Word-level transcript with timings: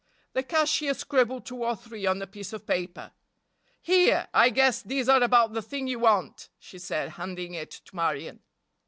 The 0.33 0.41
cashier 0.41 0.95
scribbled 0.95 1.45
two 1.45 1.63
or 1.63 1.75
three 1.75 2.07
on 2.07 2.19
a 2.23 2.25
piece 2.25 2.53
of 2.53 2.65
paper. 2.65 3.11
"Here, 3.83 4.29
I 4.33 4.49
guess 4.49 4.81
these 4.81 5.07
are 5.07 5.21
about 5.21 5.53
the 5.53 5.61
thing 5.61 5.85
you 5.87 5.99
want," 5.99 6.49
she 6.57 6.79
said, 6.79 7.09
handing 7.19 7.53
it 7.53 7.69
to 7.69 7.95
Marion. 7.95 8.39